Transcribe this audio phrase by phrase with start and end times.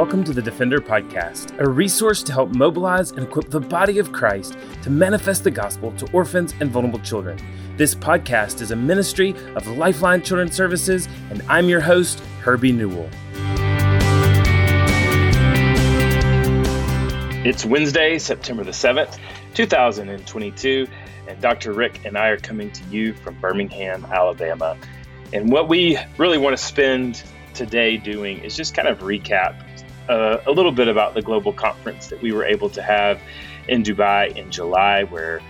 [0.00, 4.10] welcome to the Defender Podcast, a resource to help mobilize and equip the body of
[4.12, 7.38] Christ to manifest the gospel to orphans and vulnerable children.
[7.76, 13.10] This podcast is a ministry of Lifeline Children's Services, and I'm your host, Herbie Newell.
[17.44, 19.18] It's Wednesday, September the 7th,
[19.52, 20.86] 2022,
[21.28, 21.74] and Dr.
[21.74, 24.78] Rick and I are coming to you from Birmingham, Alabama.
[25.34, 27.22] And what we really want to spend
[27.52, 29.66] today doing is just kind of recap
[30.10, 33.20] uh, a little bit about the global conference that we were able to have
[33.68, 35.40] in Dubai in July, where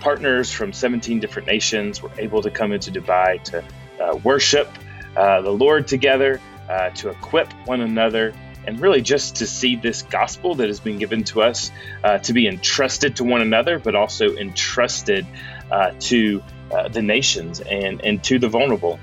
[0.00, 3.64] partners from 17 different nations were able to come into Dubai to
[3.98, 4.68] uh, worship
[5.16, 6.38] uh, the Lord together,
[6.68, 8.34] uh, to equip one another,
[8.66, 11.70] and really just to see this gospel that has been given to us
[12.04, 15.26] uh, to be entrusted to one another, but also entrusted
[15.70, 16.42] uh, to
[16.90, 19.00] the nations and, and to the vulnerable.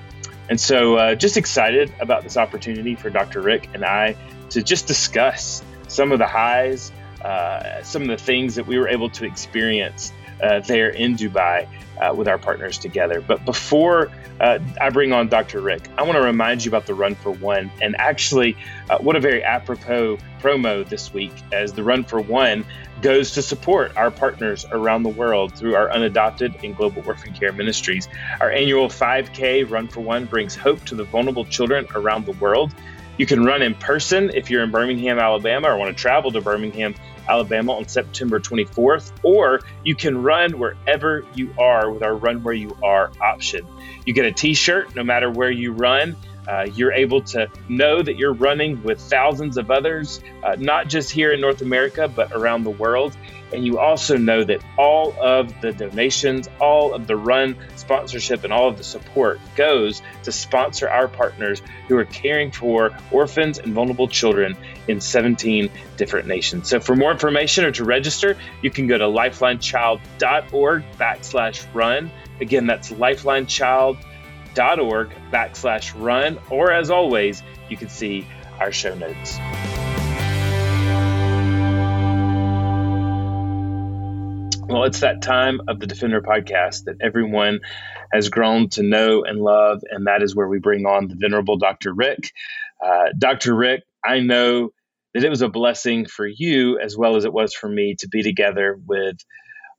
[0.49, 3.41] And so, just excited about this opportunity for Dr.
[3.41, 4.15] Rick and I
[4.49, 6.91] to just discuss some of the highs,
[7.23, 11.67] uh, some of the things that we were able to experience uh, there in Dubai
[11.99, 13.21] uh, with our partners together.
[13.21, 15.61] But before uh, I bring on Dr.
[15.61, 17.71] Rick, I want to remind you about the Run for One.
[17.81, 18.55] And actually,
[18.89, 22.65] uh, what a very apropos promo this week as the Run for One
[23.01, 27.51] goes to support our partners around the world through our unadopted and global orphan care
[27.51, 28.07] ministries.
[28.39, 32.73] Our annual 5K Run for One brings hope to the vulnerable children around the world.
[33.17, 36.41] You can run in person if you're in Birmingham, Alabama, or want to travel to
[36.41, 36.95] Birmingham,
[37.27, 42.53] Alabama on September 24th, or you can run wherever you are with our Run Where
[42.53, 43.65] You Are option.
[44.05, 46.15] You get a t shirt no matter where you run.
[46.47, 51.11] Uh, you're able to know that you're running with thousands of others, uh, not just
[51.11, 53.17] here in North America, but around the world.
[53.53, 58.51] And you also know that all of the donations, all of the run sponsorship, and
[58.51, 63.73] all of the support goes to sponsor our partners who are caring for orphans and
[63.73, 64.57] vulnerable children
[64.87, 66.69] in 17 different nations.
[66.69, 72.11] So for more information or to register, you can go to lifelinechild.org backslash run.
[72.41, 76.39] Again, that's lifelinechild.org backslash run.
[76.49, 78.27] or as always, you can see
[78.59, 79.37] our show notes.
[84.69, 87.61] Well, it's that time of the Defender podcast that everyone
[88.11, 91.57] has grown to know and love, and that is where we bring on the venerable
[91.57, 91.93] Dr.
[91.93, 92.33] Rick.
[92.85, 93.55] Uh, Dr.
[93.55, 94.71] Rick, I know
[95.13, 98.09] that it was a blessing for you as well as it was for me to
[98.09, 99.15] be together with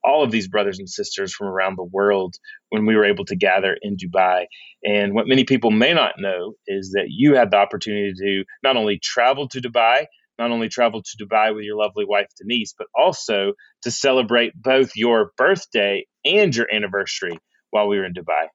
[0.03, 2.37] all of these brothers and sisters from around the world
[2.71, 4.47] when we were able to gather in Dubai.
[4.83, 8.79] And what many people may not know is that you had the opportunity to not
[8.79, 10.07] only travel to Dubai,
[10.39, 14.97] not only travel to Dubai with your lovely wife Denise, but also to celebrate both
[14.97, 17.39] your birthday and your anniversary
[17.71, 18.49] while we were in Dubai.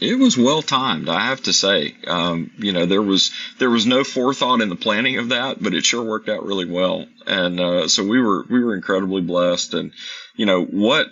[0.00, 1.94] It was well timed, I have to say.
[2.06, 5.72] Um, you know, there was there was no forethought in the planning of that, but
[5.72, 7.06] it sure worked out really well.
[7.26, 9.72] And uh, so we were we were incredibly blessed.
[9.72, 9.92] And
[10.34, 11.06] you know what,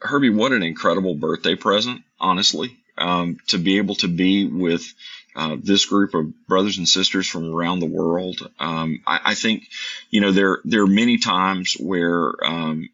[0.00, 4.92] Herbie, what an incredible birthday present, honestly, um, to be able to be with
[5.38, 8.50] uh, this group of brothers and sisters from around the world.
[8.58, 9.68] Um, I, I, think,
[10.10, 12.88] you know, there there are many times where um,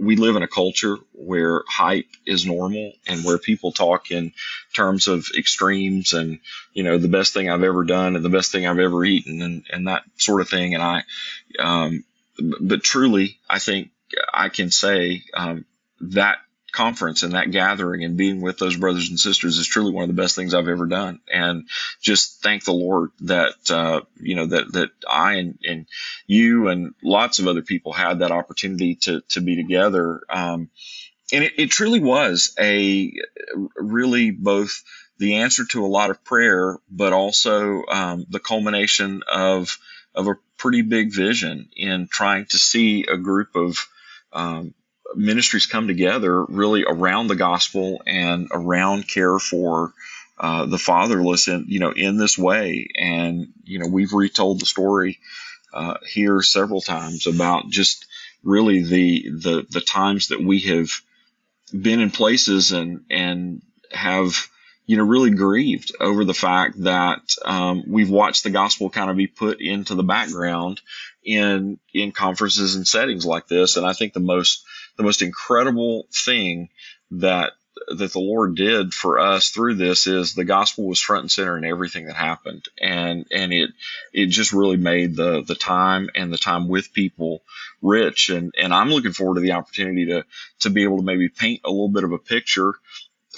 [0.00, 4.32] we live in a culture where hype is normal and where people talk in
[4.74, 6.40] terms of extremes and
[6.72, 9.42] you know the best thing I've ever done and the best thing I've ever eaten
[9.42, 11.02] and, and that sort of thing and I
[11.58, 12.04] um,
[12.38, 13.90] but truly I think
[14.32, 15.66] I can say um,
[16.00, 16.38] that
[16.72, 20.14] conference and that gathering and being with those brothers and sisters is truly one of
[20.14, 21.20] the best things I've ever done.
[21.32, 21.68] And
[22.00, 25.86] just thank the Lord that, uh, you know, that, that I and, and
[26.26, 30.20] you and lots of other people had that opportunity to, to be together.
[30.28, 30.70] Um,
[31.32, 33.12] and it, it truly was a
[33.76, 34.82] really both
[35.18, 39.78] the answer to a lot of prayer, but also um, the culmination of,
[40.14, 43.78] of a pretty big vision in trying to see a group of
[44.32, 44.74] um,
[45.14, 49.92] ministries come together really around the gospel and around care for
[50.38, 52.88] uh, the fatherless in you know in this way.
[52.96, 55.18] And you know we've retold the story
[55.72, 58.06] uh, here several times about just
[58.42, 60.90] really the the the times that we have
[61.70, 63.62] been in places and and
[63.92, 64.48] have
[64.86, 69.16] you know really grieved over the fact that um, we've watched the gospel kind of
[69.16, 70.80] be put into the background
[71.24, 73.76] in in conferences and settings like this.
[73.76, 74.64] And I think the most
[74.98, 76.68] the most incredible thing
[77.12, 77.52] that
[77.96, 81.56] that the Lord did for us through this is the gospel was front and center
[81.56, 83.70] in everything that happened, and and it
[84.12, 87.42] it just really made the the time and the time with people
[87.80, 90.24] rich, and and I'm looking forward to the opportunity to
[90.60, 92.74] to be able to maybe paint a little bit of a picture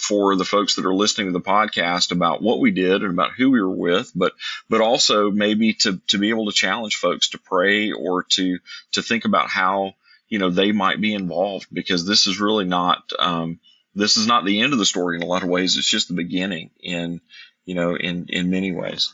[0.00, 3.32] for the folks that are listening to the podcast about what we did and about
[3.32, 4.32] who we were with, but
[4.68, 8.58] but also maybe to to be able to challenge folks to pray or to
[8.92, 9.94] to think about how
[10.30, 13.60] you know they might be involved because this is really not um,
[13.94, 15.76] this is not the end of the story in a lot of ways.
[15.76, 17.20] It's just the beginning in
[17.66, 19.12] you know in in many ways.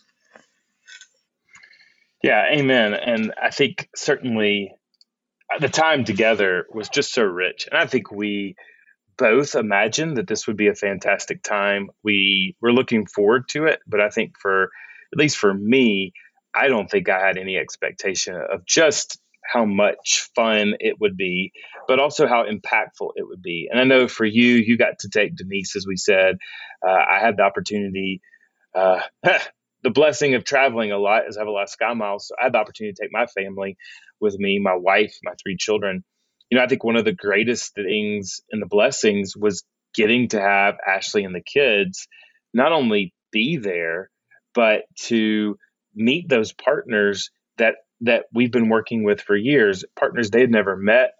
[2.22, 2.94] Yeah, amen.
[2.94, 4.72] And I think certainly
[5.60, 7.68] the time together was just so rich.
[7.70, 8.56] And I think we
[9.16, 11.90] both imagined that this would be a fantastic time.
[12.02, 14.64] We were looking forward to it, but I think for
[15.12, 16.12] at least for me,
[16.54, 19.18] I don't think I had any expectation of just
[19.52, 21.52] how much fun it would be,
[21.88, 23.68] but also how impactful it would be.
[23.70, 26.38] And I know for you, you got to take Denise, as we said.
[26.86, 28.20] Uh, I had the opportunity,
[28.74, 32.28] uh, the blessing of traveling a lot, as I have a lot of sky miles.
[32.28, 33.76] So I had the opportunity to take my family
[34.20, 36.04] with me, my wife, my three children.
[36.50, 39.64] You know, I think one of the greatest things and the blessings was
[39.94, 42.06] getting to have Ashley and the kids
[42.52, 44.10] not only be there,
[44.54, 45.58] but to
[45.94, 51.10] meet those partners that that we've been working with for years, partners they've never met,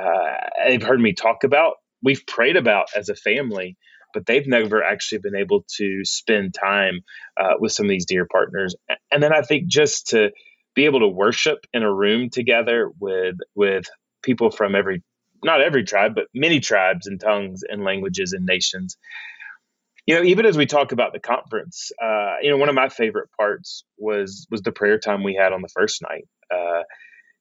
[0.00, 0.34] uh,
[0.66, 3.76] they've heard me talk about, we've prayed about as a family,
[4.12, 7.00] but they've never actually been able to spend time
[7.40, 8.74] uh, with some of these dear partners.
[9.10, 10.30] And then I think just to
[10.74, 13.86] be able to worship in a room together with with
[14.22, 15.02] people from every
[15.42, 18.96] not every tribe, but many tribes and tongues and languages and nations.
[20.06, 22.88] You know, even as we talk about the conference, uh, you know, one of my
[22.88, 26.28] favorite parts was was the prayer time we had on the first night.
[26.50, 26.82] Uh,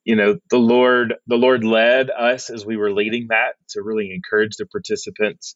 [0.06, 4.12] you know, the Lord the Lord led us as we were leading that to really
[4.14, 5.56] encourage the participants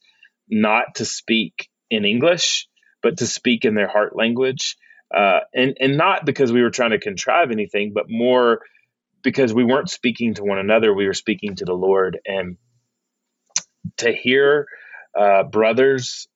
[0.50, 2.68] not to speak in English,
[3.02, 4.76] but to speak in their heart language
[5.14, 8.60] uh, and and not because we were trying to contrive anything, but more
[9.24, 12.58] because we weren't speaking to one another, we were speaking to the Lord, and
[13.98, 14.68] to hear
[15.18, 16.28] uh, brothers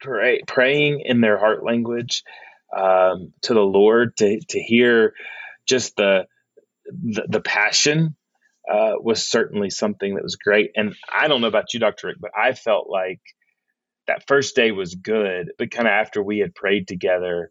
[0.00, 2.22] pray, praying in their heart language
[2.76, 5.14] um, to the Lord, to to hear
[5.66, 6.26] just the
[6.86, 8.16] the, the passion
[8.70, 10.70] uh, was certainly something that was great.
[10.76, 12.08] And I don't know about you, Dr.
[12.08, 13.20] Rick, but I felt like
[14.06, 17.50] that first day was good, but kind of after we had prayed together,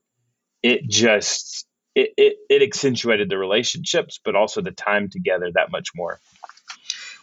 [0.63, 1.65] it just
[1.95, 6.19] it, it, it accentuated the relationships, but also the time together that much more.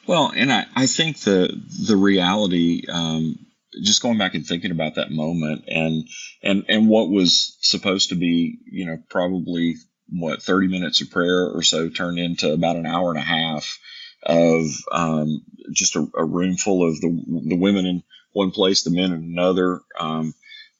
[0.06, 1.54] Well, and I, I think the
[1.86, 3.38] the reality, um,
[3.82, 6.08] just going back and thinking about that moment and
[6.42, 9.76] and and what was supposed to be, you know, probably
[10.10, 13.78] what 30 minutes of prayer or so turned into about an hour and a half
[14.22, 15.42] of um,
[15.72, 19.22] just a, a, room full of the the women in one place, the men in
[19.22, 20.34] another, um,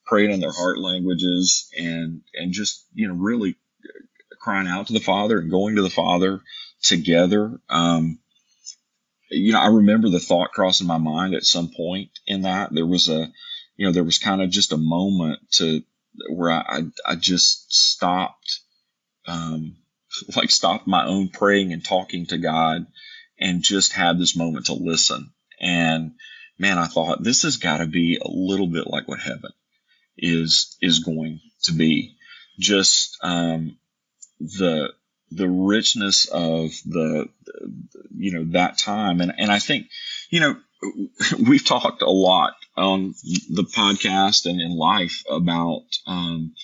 [0.07, 3.57] praying in their heart languages, and and just you know really
[4.41, 6.41] crying out to the Father and going to the Father
[6.83, 7.61] together.
[7.69, 8.19] Um,
[9.31, 12.87] you know, I remember the thought crossing my mind at some point in that there
[12.87, 13.31] was a,
[13.77, 15.83] you know, there was kind of just a moment to
[16.31, 18.61] where I, I, I just stopped,
[19.27, 19.77] um,
[20.37, 22.87] like stopped my own praying and talking to God
[23.39, 25.33] and just had this moment to listen.
[25.61, 26.13] And
[26.59, 29.53] man, I thought this has got to be a little bit like what heaven
[30.17, 32.17] is is going to be.
[32.59, 33.77] Just um,
[34.41, 34.93] the
[35.31, 37.29] the richness of the,
[38.17, 39.89] you know that time, and and I think
[40.31, 40.57] you know
[41.49, 43.15] we've talked a lot on
[43.51, 46.55] the podcast and in life about um,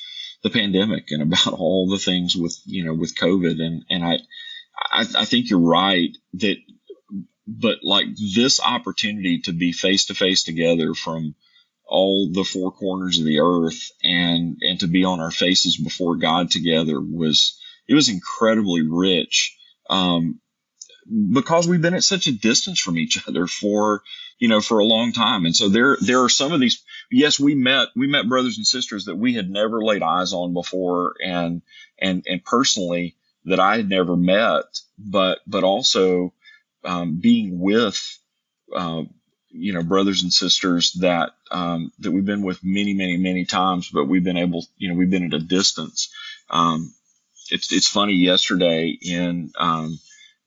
[0.42, 4.18] the pandemic and about all the things with you know with COVID, and and I
[4.90, 6.56] I, I think you're right that
[7.46, 11.34] but like this opportunity to be face to face together from
[11.86, 16.16] all the four corners of the earth and and to be on our faces before
[16.16, 19.56] God together was it was incredibly rich
[19.90, 20.40] um,
[21.32, 24.02] because we've been at such a distance from each other for
[24.38, 25.44] you know for a long time.
[25.44, 28.66] And so there there are some of these yes we met we met brothers and
[28.66, 31.62] sisters that we had never laid eyes on before and
[31.98, 34.64] and and personally that I had never met
[34.98, 36.32] but but also
[36.84, 38.18] um, being with
[38.74, 39.02] uh,
[39.50, 43.90] you know brothers and sisters that um, that we've been with many many many times
[43.90, 46.12] but we've been able you know we've been at a distance
[46.50, 46.92] um,
[47.50, 49.98] it's it's funny yesterday in um,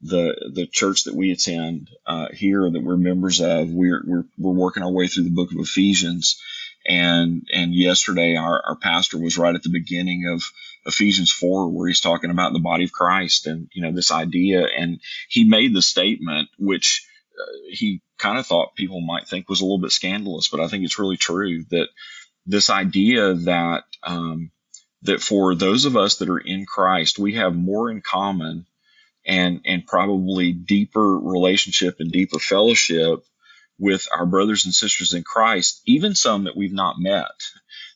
[0.01, 4.51] the the church that we attend uh, here that we're members of we're, we're we're
[4.54, 6.42] working our way through the book of Ephesians.
[6.88, 10.42] And and yesterday our, our pastor was right at the beginning of
[10.86, 14.66] Ephesians 4 where he's talking about the body of Christ and you know this idea.
[14.66, 17.06] And he made the statement which
[17.38, 20.68] uh, he kind of thought people might think was a little bit scandalous but I
[20.70, 21.88] think it's really true that
[22.48, 24.51] this idea that um,
[25.04, 28.66] that for those of us that are in Christ we have more in common
[29.25, 33.24] and and probably deeper relationship and deeper fellowship
[33.80, 37.30] with our brothers and sisters in Christ, even some that we've not met,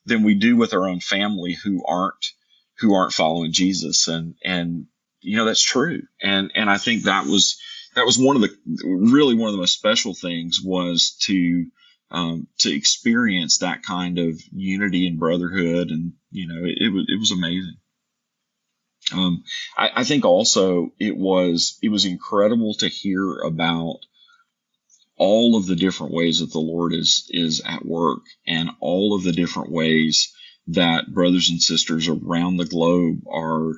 [0.05, 2.33] than we do with our own family who aren't
[2.79, 4.07] who aren't following Jesus.
[4.07, 4.85] And and
[5.21, 6.03] you know that's true.
[6.21, 7.59] And and I think that was
[7.95, 11.65] that was one of the really one of the most special things was to
[12.11, 17.05] um, to experience that kind of unity and brotherhood, and you know, it, it was
[17.07, 17.77] it was amazing.
[19.13, 19.43] Um,
[19.77, 23.99] I, I, think also it was it was incredible to hear about
[25.17, 29.23] all of the different ways that the Lord is is at work, and all of
[29.23, 30.33] the different ways
[30.67, 33.73] that brothers and sisters around the globe are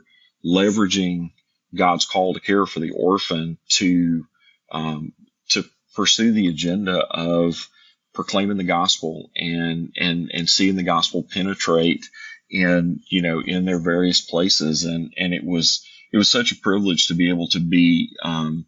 [0.46, 1.32] leveraging
[1.74, 4.26] God's call to care for the orphan to
[4.72, 5.14] um,
[5.50, 7.70] to pursue the agenda of
[8.14, 12.06] proclaiming the gospel and and and seeing the gospel penetrate
[12.50, 14.86] in you know in their various places.
[14.86, 18.66] And and it was it was such a privilege to be able to be um,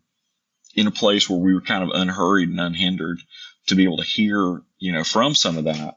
[0.76, 3.20] in a place where we were kind of unhurried and unhindered
[3.68, 5.96] to be able to hear you know from some of that.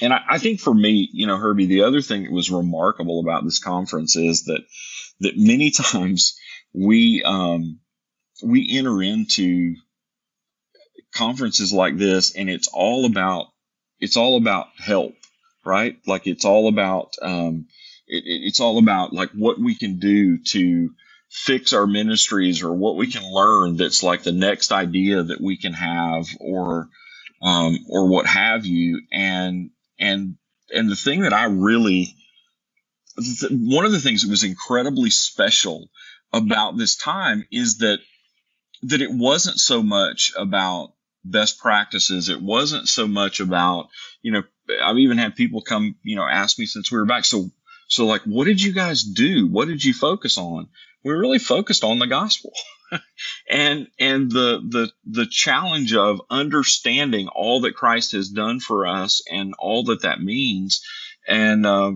[0.00, 3.20] And I, I think for me you know herbie the other thing that was remarkable
[3.20, 4.60] about this conference is that
[5.20, 6.38] that many times
[6.72, 7.80] we um,
[8.42, 9.76] we enter into
[11.14, 13.46] conferences like this and it's all about
[14.00, 15.14] it's all about help
[15.68, 15.96] right?
[16.06, 17.66] Like it's all about um,
[18.06, 20.90] it, it's all about like what we can do to
[21.30, 25.58] fix our ministries or what we can learn that's like the next idea that we
[25.58, 26.88] can have or
[27.42, 29.02] um, or what have you.
[29.12, 30.36] And and
[30.72, 32.14] and the thing that i really
[33.50, 35.88] one of the things that was incredibly special
[36.32, 37.98] about this time is that
[38.82, 40.92] that it wasn't so much about
[41.24, 42.28] best practices.
[42.28, 43.88] It wasn't so much about,
[44.22, 44.42] you know,
[44.82, 47.24] I've even had people come, you know, ask me since we were back.
[47.24, 47.50] So,
[47.88, 49.46] so like, what did you guys do?
[49.48, 50.68] What did you focus on?
[51.04, 52.52] We really focused on the gospel.
[53.50, 59.22] and and the the the challenge of understanding all that Christ has done for us
[59.30, 60.82] and all that that means,
[61.26, 61.92] and uh,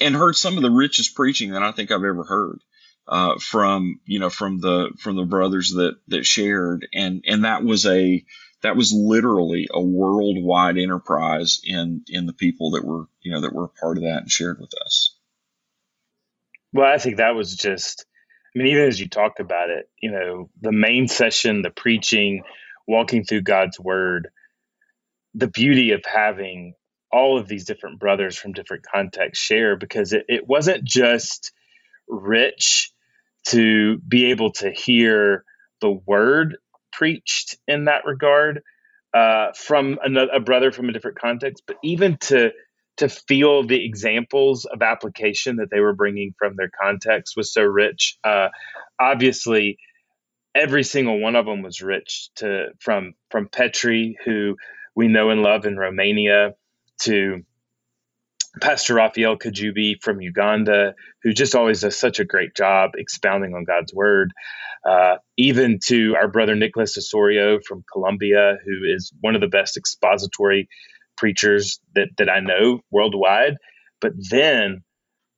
[0.00, 2.60] and heard some of the richest preaching that I think I've ever heard
[3.06, 7.64] uh, from you know from the from the brothers that that shared, and and that
[7.64, 8.24] was a
[8.64, 13.52] that was literally a worldwide enterprise in in the people that were you know that
[13.52, 15.14] were a part of that and shared with us.
[16.72, 18.06] Well, I think that was just.
[18.54, 22.44] I mean, even as you talked about it, you know, the main session, the preaching,
[22.86, 24.28] walking through God's word,
[25.34, 26.74] the beauty of having
[27.10, 31.52] all of these different brothers from different contexts share because it, it wasn't just
[32.08, 32.92] rich
[33.48, 35.44] to be able to hear
[35.80, 36.56] the word
[36.96, 38.62] preached in that regard
[39.14, 42.50] uh, from another, a brother from a different context, but even to
[42.96, 47.62] to feel the examples of application that they were bringing from their context was so
[47.62, 48.16] rich.
[48.22, 48.48] Uh,
[49.00, 49.78] obviously,
[50.54, 52.28] every single one of them was rich.
[52.36, 54.56] To from from Petri, who
[54.94, 56.54] we know and love in Romania,
[57.00, 57.44] to
[58.60, 63.64] Pastor Raphael Kajubi from Uganda, who just always does such a great job expounding on
[63.64, 64.32] God's word,
[64.88, 69.76] uh, even to our brother Nicholas Osorio from Colombia, who is one of the best
[69.76, 70.68] expository
[71.16, 73.54] preachers that, that I know worldwide.
[74.00, 74.82] But then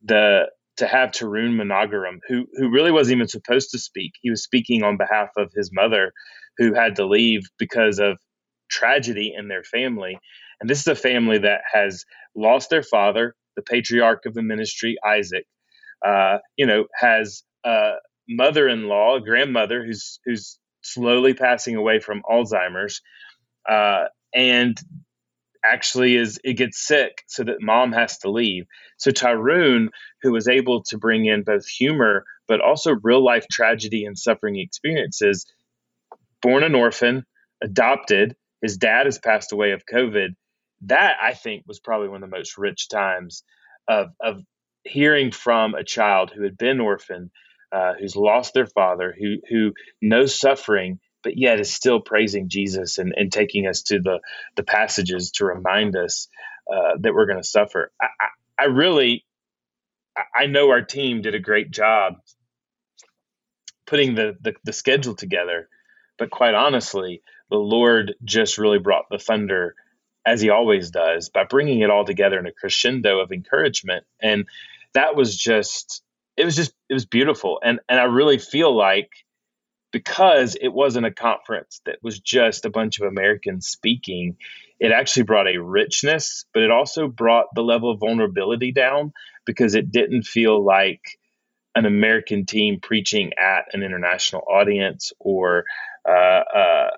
[0.04, 0.46] the
[0.78, 4.12] to have Tarun Manogaram, who who really wasn't even supposed to speak.
[4.20, 6.12] He was speaking on behalf of his mother,
[6.58, 8.18] who had to leave because of
[8.70, 10.18] tragedy in their family.
[10.60, 14.96] And this is a family that has lost their father, the patriarch of the ministry,
[15.06, 15.46] Isaac.
[16.04, 17.92] Uh, you know, has a
[18.28, 23.00] mother-in-law, a grandmother who's who's slowly passing away from Alzheimer's,
[23.68, 24.78] uh, and
[25.64, 28.66] actually is it gets sick so that mom has to leave.
[28.98, 29.90] So Tyrone,
[30.22, 34.56] who was able to bring in both humor but also real life tragedy and suffering
[34.56, 35.46] experiences,
[36.42, 37.24] born an orphan,
[37.62, 38.36] adopted.
[38.62, 40.28] His dad has passed away of COVID
[40.82, 43.44] that I think was probably one of the most rich times
[43.88, 44.42] of of
[44.84, 47.30] hearing from a child who had been orphaned,
[47.72, 52.98] uh, who's lost their father, who who knows suffering, but yet is still praising Jesus
[52.98, 54.20] and, and taking us to the
[54.56, 56.28] the passages to remind us
[56.72, 57.92] uh, that we're going to suffer.
[58.00, 59.24] I, I, I really,
[60.34, 62.14] I know our team did a great job
[63.86, 65.68] putting the, the, the schedule together,
[66.18, 69.74] but quite honestly, the Lord just really brought the thunder
[70.26, 74.04] as he always does, by bringing it all together in a crescendo of encouragement.
[74.20, 74.46] And
[74.92, 76.02] that was just,
[76.36, 77.60] it was just, it was beautiful.
[77.62, 79.10] And, and I really feel like
[79.92, 84.36] because it wasn't a conference that was just a bunch of Americans speaking,
[84.78, 89.12] it actually brought a richness, but it also brought the level of vulnerability down
[89.46, 91.00] because it didn't feel like
[91.74, 95.64] an American team preaching at an international audience or
[96.06, 96.90] uh, uh,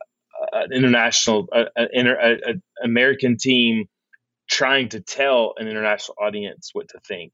[0.64, 3.86] an international, an American team
[4.48, 7.32] trying to tell an international audience what to think.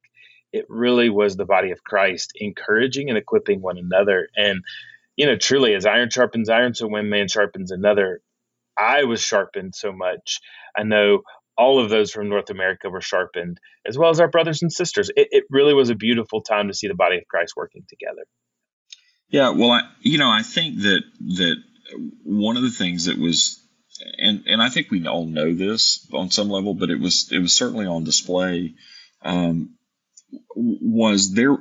[0.53, 4.29] It really was the body of Christ encouraging and equipping one another.
[4.37, 4.63] And,
[5.17, 8.21] you know, truly, as iron sharpens iron, so one man sharpens another.
[8.79, 10.41] I was sharpened so much.
[10.77, 11.23] I know
[11.57, 15.11] all of those from North America were sharpened, as well as our brothers and sisters.
[15.17, 18.25] It, it really was a beautiful time to see the body of Christ working together.
[19.29, 21.03] Yeah, well, I, you know, I think that
[21.37, 21.57] that
[22.23, 23.61] one of the things that was,
[24.19, 27.39] and and I think we all know this on some level, but it was it
[27.39, 28.75] was certainly on display.
[29.23, 29.75] Um,
[30.55, 31.59] was there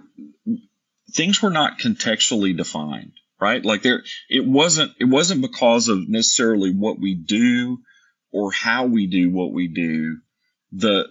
[1.12, 3.64] things were not contextually defined, right?
[3.64, 7.80] Like there, it wasn't it wasn't because of necessarily what we do
[8.34, 10.18] or how we do what we do,
[10.72, 11.06] the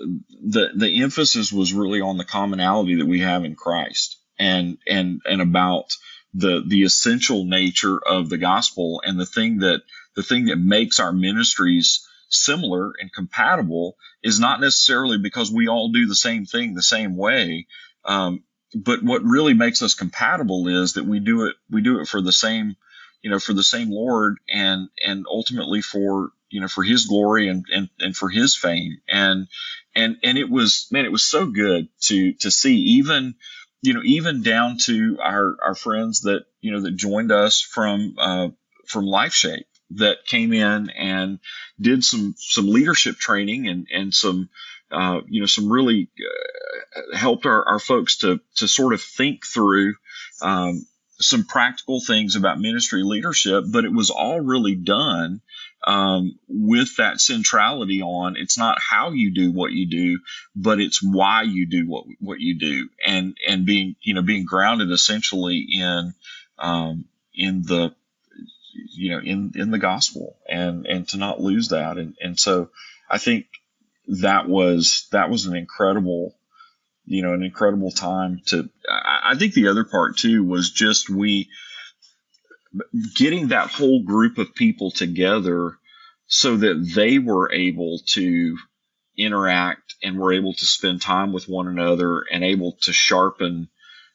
[0.44, 5.20] the the emphasis was really on the commonality that we have in Christ and and
[5.24, 5.86] and about
[6.34, 9.82] the the essential nature of the gospel and the thing that
[10.16, 15.90] the thing that makes our ministries similar and compatible is not necessarily because we all
[15.90, 17.66] do the same thing the same way
[18.04, 18.42] um,
[18.74, 22.22] but what really makes us compatible is that we do it we do it for
[22.22, 22.76] the same
[23.22, 27.48] you know for the same lord and and ultimately for you know, for his glory
[27.48, 28.98] and, and, and for his fame.
[29.08, 29.48] And,
[29.96, 33.34] and, and it was, man, it was so good to, to see even,
[33.82, 38.14] you know, even down to our, our friends that, you know, that joined us from,
[38.18, 38.48] uh,
[38.86, 41.40] from LifeShape that came in and
[41.80, 44.48] did some, some leadership training and, and some,
[44.92, 46.08] uh, you know, some really
[46.96, 49.94] uh, helped our, our folks to, to sort of think through,
[50.40, 50.86] um,
[51.22, 55.40] some practical things about ministry leadership, but it was all really done
[55.84, 60.20] um, with that centrality on it's not how you do what you do,
[60.54, 64.44] but it's why you do what what you do, and and being you know being
[64.44, 66.14] grounded essentially in
[66.58, 67.94] um, in the
[68.94, 71.98] you know in in the gospel and and to not lose that.
[71.98, 72.70] And and so
[73.10, 73.46] I think
[74.06, 76.34] that was that was an incredible
[77.04, 81.48] you know an incredible time to I, think the other part too was just we
[83.16, 85.76] getting that whole group of people together
[86.26, 88.56] so that they were able to
[89.16, 93.68] interact and were able to spend time with one another and able to sharpen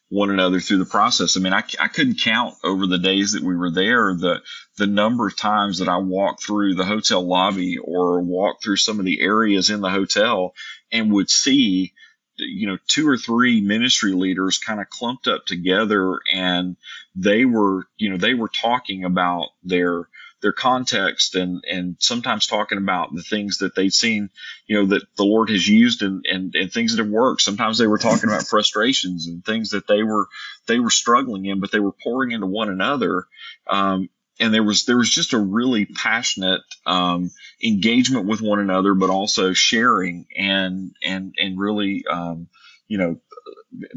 [0.08, 1.36] one another through the process.
[1.36, 4.40] I mean, I, I couldn't count over the days that we were there the
[4.76, 8.98] the number of times that I walked through the hotel lobby or walked through some
[8.98, 10.54] of the areas in the hotel
[10.90, 11.92] and would see
[12.38, 16.76] you know two or three ministry leaders kind of clumped up together and
[17.14, 20.08] they were you know they were talking about their
[20.40, 24.30] their context and and sometimes talking about the things that they've seen
[24.66, 27.42] you know that the lord has used and and, and things that have worked.
[27.42, 30.28] Sometimes they were talking about frustrations and things that they were
[30.66, 33.24] they were struggling in but they were pouring into one another
[33.66, 34.08] um,
[34.40, 37.30] and there was there was just a really passionate um,
[37.62, 42.48] engagement with one another, but also sharing and and and really um,
[42.86, 43.20] you know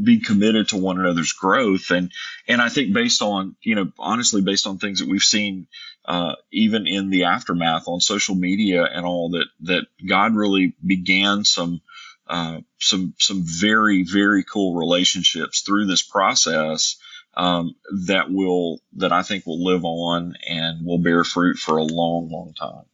[0.02, 1.92] be committed to one another's growth.
[1.92, 2.12] And
[2.48, 5.68] and I think based on you know honestly based on things that we've seen
[6.06, 11.46] uh, even in the aftermath on social media and all that that God really began
[11.46, 11.82] some
[12.28, 16.98] uh, some some very very cool relationships through this process
[17.36, 21.84] um, that will that I think will live on and will bear fruit for a
[21.84, 22.86] long, long time.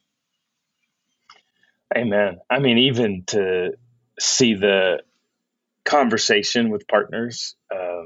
[1.95, 2.39] Amen.
[2.49, 3.71] I mean, even to
[4.19, 5.01] see the
[5.85, 8.03] conversation with partners uh,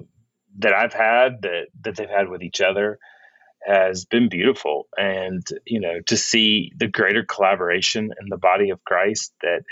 [0.59, 2.99] that I've had that that they've had with each other
[3.65, 8.83] has been beautiful, and you know to see the greater collaboration in the body of
[8.85, 9.63] Christ that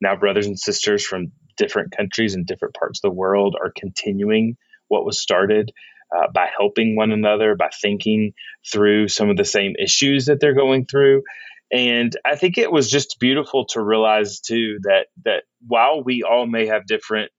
[0.00, 4.56] now brothers and sisters from different countries and different parts of the world are continuing
[4.88, 5.72] what was started
[6.14, 8.32] uh, by helping one another, by thinking
[8.70, 11.22] through some of the same issues that they're going through.
[11.72, 16.46] And I think it was just beautiful to realize too that that while we all
[16.46, 17.32] may have different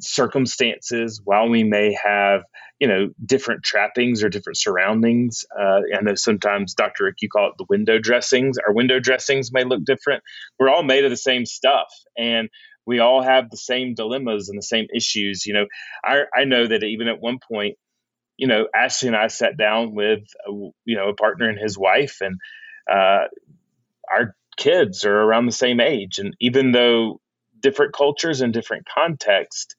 [0.00, 2.42] circumstances, while we may have
[2.80, 7.04] you know different trappings or different surroundings, uh, I know sometimes Dr.
[7.04, 8.58] Rick, you call it the window dressings.
[8.58, 10.22] Our window dressings may look different.
[10.58, 11.88] We're all made of the same stuff,
[12.18, 12.48] and
[12.90, 15.46] we all have the same dilemmas and the same issues.
[15.46, 15.66] You know,
[16.04, 17.76] I, I know that even at one point,
[18.36, 21.78] you know, Ashley and I sat down with, a, you know, a partner and his
[21.78, 22.40] wife, and
[22.92, 23.28] uh,
[24.12, 26.18] our kids are around the same age.
[26.18, 27.20] And even though
[27.60, 29.76] different cultures and different contexts,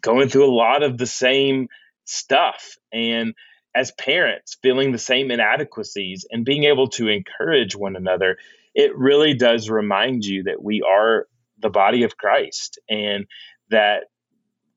[0.00, 1.68] going through a lot of the same
[2.04, 2.76] stuff.
[2.92, 3.34] And
[3.76, 8.38] as parents, feeling the same inadequacies and being able to encourage one another,
[8.74, 11.28] it really does remind you that we are
[11.64, 13.24] the body of Christ and
[13.70, 14.04] that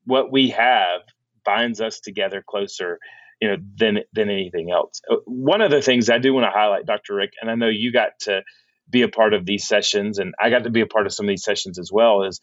[0.04, 1.02] what we have
[1.44, 2.98] binds us together closer
[3.40, 5.00] you know than than anything else.
[5.08, 7.14] Uh, one of the things I do want to highlight, Dr.
[7.14, 8.42] Rick, and I know you got to
[8.90, 11.26] be a part of these sessions, and I got to be a part of some
[11.26, 12.24] of these sessions as well.
[12.24, 12.40] Is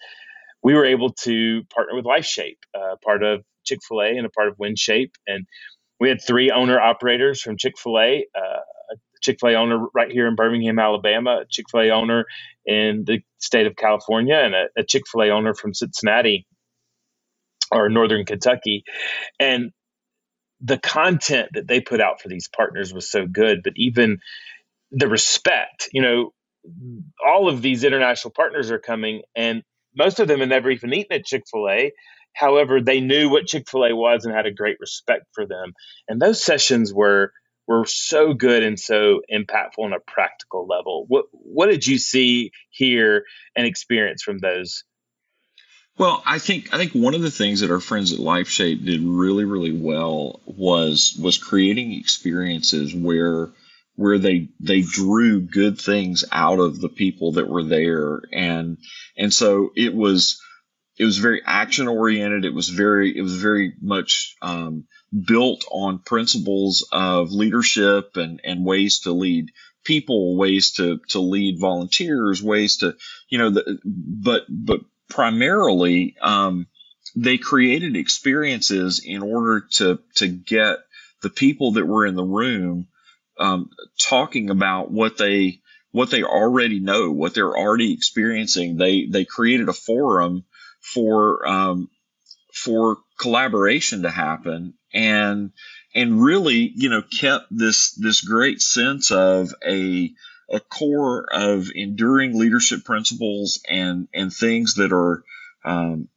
[0.63, 4.29] we were able to partner with LifeShape, uh, part of Chick Fil A and a
[4.29, 5.45] part of WinShape, and
[5.99, 8.25] we had three owner operators from Chick Fil A.
[8.35, 12.25] Uh, Chick fil A owner right here in Birmingham, Alabama, a Chick fil A owner
[12.65, 16.45] in the state of California, and a, a Chick fil A owner from Cincinnati
[17.71, 18.83] or Northern Kentucky.
[19.39, 19.71] And
[20.61, 24.19] the content that they put out for these partners was so good, but even
[24.91, 26.31] the respect, you know,
[27.25, 29.63] all of these international partners are coming, and
[29.97, 31.91] most of them had never even eaten at Chick fil A.
[32.33, 35.73] However, they knew what Chick fil A was and had a great respect for them.
[36.07, 37.31] And those sessions were
[37.67, 41.05] were so good and so impactful on a practical level.
[41.07, 43.25] What what did you see, hear,
[43.55, 44.83] and experience from those?
[45.97, 49.01] Well, I think I think one of the things that our friends at LifeShape did
[49.01, 53.49] really really well was was creating experiences where
[53.95, 58.77] where they they drew good things out of the people that were there and
[59.17, 60.41] and so it was
[60.97, 64.85] it was very action oriented it was very it was very much um,
[65.23, 69.51] built on principles of leadership and, and ways to lead
[69.83, 72.95] people, ways to, to lead volunteers, ways to,
[73.29, 76.67] you know, the, but, but primarily, um,
[77.15, 80.79] they created experiences in order to, to get
[81.21, 82.87] the people that were in the room,
[83.39, 88.75] um, talking about what they, what they already know, what they're already experiencing.
[88.75, 90.43] They, they created a forum
[90.93, 91.89] for, um,
[92.53, 95.51] for collaboration to happen and
[95.93, 100.11] and really you know kept this this great sense of a
[100.49, 105.23] a core of enduring leadership principles and and things that are
[105.65, 106.07] um,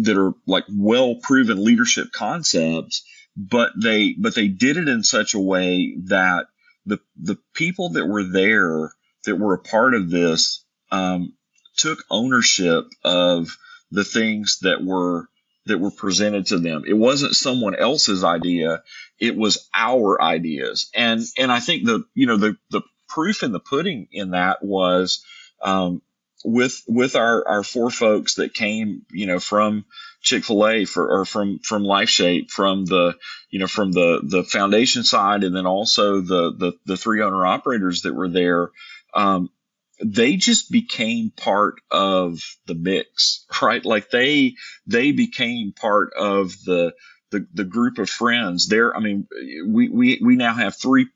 [0.00, 3.04] that are like well proven leadership concepts
[3.36, 6.46] but they but they did it in such a way that
[6.86, 8.92] the the people that were there
[9.24, 11.34] that were a part of this um,
[11.76, 13.56] took ownership of
[13.90, 15.28] the things that were
[15.66, 16.84] that were presented to them.
[16.86, 18.82] It wasn't someone else's idea.
[19.20, 20.90] It was our ideas.
[20.94, 24.64] And, and I think the, you know, the, the proof in the pudding in that
[24.64, 25.22] was,
[25.62, 26.00] um,
[26.42, 29.84] with, with our, our four folks that came, you know, from
[30.22, 33.18] Chick-fil-A for, or from, from Life Shape, from the,
[33.50, 37.44] you know, from the, the foundation side, and then also the, the, the three owner
[37.44, 38.70] operators that were there.
[39.12, 39.50] Um,
[40.04, 43.84] they just became part of the mix, right?
[43.84, 44.54] Like they
[44.86, 46.94] they became part of the
[47.30, 48.68] the, the group of friends.
[48.68, 49.26] There, I mean,
[49.66, 51.08] we, we we now have three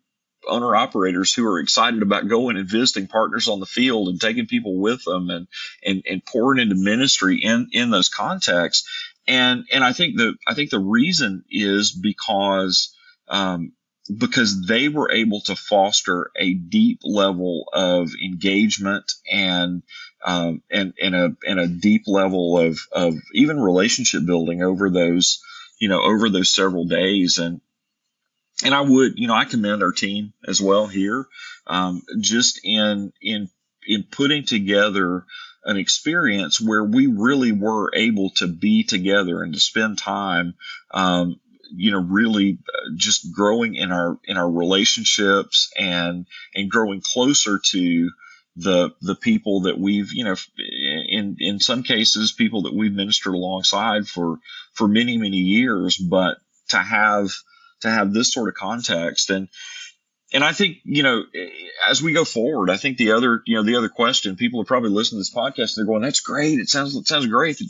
[0.48, 4.46] owner operators who are excited about going and visiting partners on the field and taking
[4.46, 5.46] people with them and
[5.84, 8.88] and, and pouring into ministry in in those contexts.
[9.26, 12.94] And and I think the I think the reason is because
[13.28, 13.72] um,
[14.18, 19.82] because they were able to foster a deep level of engagement and
[20.24, 25.42] um, and and a and a deep level of of even relationship building over those
[25.78, 27.38] you know over those several days.
[27.38, 27.60] And
[28.64, 31.26] and I would you know I commend our team as well here
[31.66, 33.48] um, just in in
[33.86, 35.24] in putting together
[35.64, 40.54] an experience where we really were able to be together and to spend time
[40.90, 41.40] um,
[41.74, 47.60] you know really uh, just growing in our in our relationships and and growing closer
[47.70, 48.10] to
[48.56, 53.34] the the people that we've you know in in some cases people that we've ministered
[53.34, 54.38] alongside for
[54.74, 55.96] for many many years.
[55.96, 57.30] But to have
[57.80, 59.48] to have this sort of context and
[60.32, 61.24] and I think you know,
[61.86, 64.66] as we go forward, I think the other you know the other question people are
[64.66, 65.76] probably listening to this podcast.
[65.76, 66.58] They're going, "That's great.
[66.58, 67.60] It sounds it sounds great."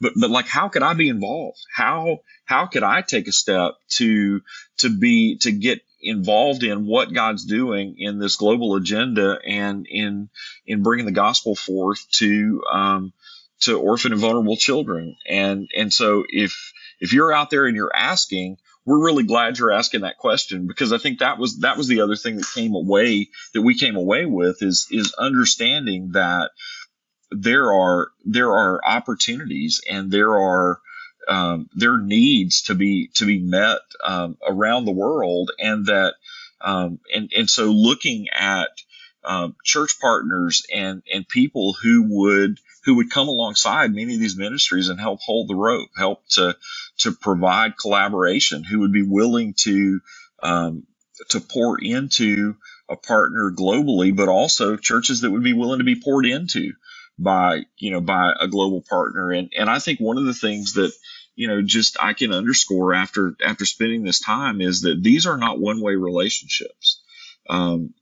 [0.00, 1.58] But but like, how could I be involved?
[1.74, 4.40] How how could I take a step to
[4.78, 10.28] to be to get involved in what God's doing in this global agenda and in
[10.66, 13.12] in bringing the gospel forth to um,
[13.60, 15.16] to orphan and vulnerable children?
[15.28, 19.72] And and so if if you're out there and you're asking we're really glad you're
[19.72, 22.74] asking that question because I think that was that was the other thing that came
[22.74, 26.50] away that we came away with is is understanding that
[27.32, 30.80] there are there are opportunities and there are
[31.28, 36.14] um, there needs to be to be met um, around the world and that
[36.60, 38.70] um, and and so looking at
[39.24, 44.38] um, church partners and and people who would who would come alongside many of these
[44.38, 46.56] ministries and help hold the rope, help to
[47.00, 50.00] to provide collaboration, who would be willing to
[50.42, 50.84] um,
[51.30, 52.56] to pour into
[52.90, 56.72] a partner globally, but also churches that would be willing to be poured into
[57.18, 59.32] by you know by a global partner.
[59.32, 60.92] And and I think one of the things that
[61.34, 65.36] you know, just I can underscore after after spending this time is that these are
[65.38, 67.02] not one way relationships.
[67.48, 67.94] Um,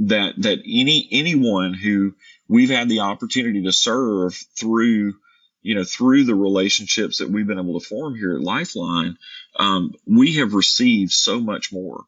[0.00, 2.14] that that any anyone who
[2.48, 5.14] we've had the opportunity to serve through
[5.62, 9.16] you know through the relationships that we've been able to form here at Lifeline,
[9.58, 12.04] um, we have received so much more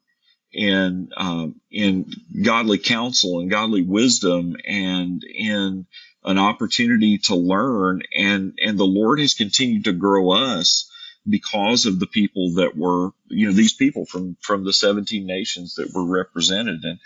[0.52, 2.10] in um, in
[2.42, 5.86] godly counsel and godly wisdom and in
[6.24, 8.02] an opportunity to learn.
[8.16, 10.90] And and the Lord has continued to grow us
[11.28, 15.74] because of the people that were you know these people from from the 17 nations
[15.76, 16.84] that were represented.
[16.84, 16.98] And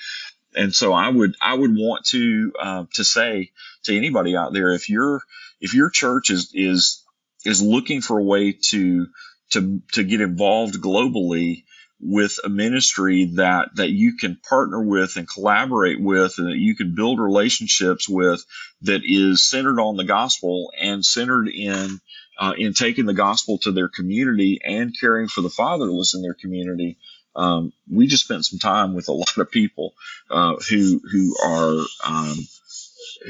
[0.54, 3.52] and so I would I would want to uh, to say
[3.84, 5.22] to anybody out there if your
[5.60, 7.04] if your church is is
[7.44, 9.06] is looking for a way to
[9.50, 11.64] to to get involved globally
[12.00, 16.76] with a ministry that that you can partner with and collaborate with and that you
[16.76, 18.44] can build relationships with
[18.82, 22.00] that is centered on the gospel and centered in
[22.38, 26.34] uh, in taking the gospel to their community and caring for the fatherless in their
[26.34, 26.98] community
[27.34, 29.94] um, we just spent some time with a lot of people
[30.30, 32.36] uh, who who are um,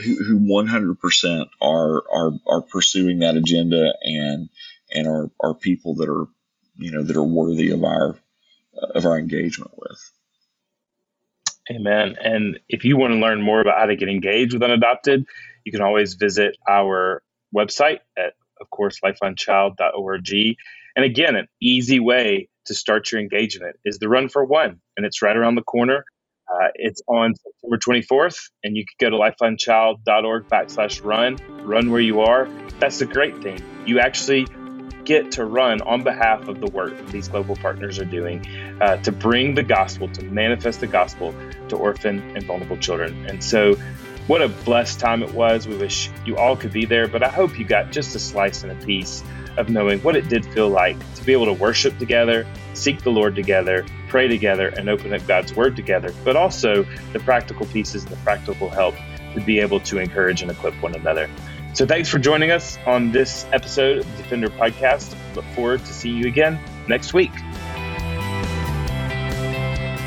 [0.05, 4.49] who, who 100% are are are pursuing that agenda and
[4.93, 6.27] and are are people that are
[6.77, 8.17] you know that are worthy of our
[8.95, 10.11] of our engagement with.
[11.71, 12.17] Amen.
[12.21, 15.27] And if you want to learn more about how to get engaged with unadopted,
[15.65, 17.23] you can always visit our
[17.55, 20.57] website at, of course, lifelinechild.org.
[20.97, 25.07] And again, an easy way to start your engagement is the Run for One, and
[25.07, 26.05] it's right around the corner.
[26.53, 32.01] Uh, it's on September 24th, and you can go to lifelinechild.org backslash run, run where
[32.01, 32.49] you are.
[32.79, 33.61] That's the great thing.
[33.87, 34.47] You actually
[35.05, 38.47] get to run on behalf of the work these global partners are doing
[38.81, 41.35] uh, to bring the gospel, to manifest the gospel
[41.69, 43.27] to orphan and vulnerable children.
[43.27, 43.77] And so,
[44.27, 45.67] what a blessed time it was.
[45.67, 48.63] We wish you all could be there, but I hope you got just a slice
[48.63, 49.23] and a piece
[49.57, 53.11] of knowing what it did feel like to be able to worship together, seek the
[53.11, 58.05] Lord together, pray together, and open up God's Word together, but also the practical pieces
[58.05, 58.95] and the practical help
[59.35, 61.29] to be able to encourage and equip one another.
[61.75, 65.15] So thanks for joining us on this episode of Defender Podcast.
[65.35, 67.33] Look forward to seeing you again next week.